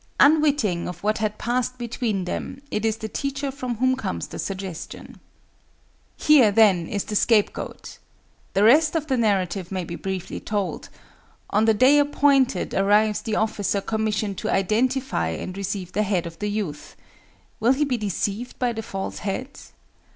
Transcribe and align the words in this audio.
Unwitting 0.19 0.87
of 0.87 1.03
what 1.03 1.19
had 1.19 1.37
passed 1.37 1.77
between 1.77 2.25
them, 2.25 2.59
it 2.71 2.83
is 2.85 2.97
the 2.97 3.07
teacher 3.07 3.51
from 3.51 3.75
whom 3.75 3.95
comes 3.95 4.25
the 4.29 4.39
suggestion. 4.39 5.19
Here, 6.17 6.51
then, 6.51 6.87
is 6.87 7.03
the 7.03 7.15
scape 7.15 7.53
goat!—The 7.53 8.63
rest 8.63 8.95
of 8.95 9.05
the 9.05 9.15
narrative 9.15 9.71
may 9.71 9.83
be 9.83 9.93
briefly 9.95 10.39
told.—On 10.39 11.65
the 11.65 11.75
day 11.75 11.99
appointed, 11.99 12.73
arrives 12.73 13.21
the 13.21 13.35
officer 13.35 13.79
commissioned 13.79 14.39
to 14.39 14.49
identify 14.49 15.27
and 15.27 15.55
receive 15.55 15.91
the 15.91 16.01
head 16.01 16.25
of 16.25 16.39
the 16.39 16.49
youth. 16.49 16.95
Will 17.59 17.73
he 17.73 17.85
be 17.85 17.97
deceived 17.97 18.57
by 18.57 18.73
the 18.73 18.81
false 18.81 19.19
head? 19.19 19.51